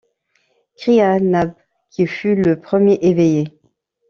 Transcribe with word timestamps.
cria 0.77 1.19
Nab, 1.21 1.53
qui 1.91 2.07
fut 2.07 2.33
le 2.33 2.59
premier 2.59 2.95
éveillé. 3.03 3.59